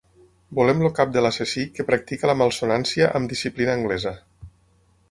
[0.59, 4.17] Volem el cap de l'assassí que practica la malsonància amb disciplina anglesa.